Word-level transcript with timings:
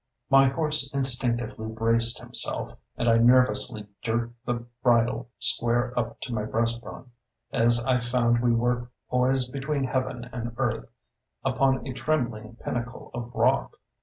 My 0.31 0.47
horse 0.49 0.91
instinctively 0.95 1.67
braced 1.69 2.17
himself, 2.19 2.73
and 2.97 3.07
I 3.07 3.19
nervously 3.19 3.85
jerked 4.01 4.33
the 4.47 4.65
bridle 4.81 5.29
square 5.37 5.93
up 5.95 6.19
to 6.21 6.33
my 6.33 6.43
breast 6.43 6.81
bone, 6.81 7.11
as 7.53 7.85
I 7.85 7.99
found 7.99 8.41
we 8.41 8.51
were 8.51 8.89
poised 9.11 9.53
between 9.53 9.83
heaven 9.83 10.27
and 10.33 10.55
earth, 10.57 10.89
upon 11.45 11.85
a 11.85 11.93
trembling 11.93 12.55
pinnacle 12.55 13.11
of 13.13 13.29
rock. 13.35 13.73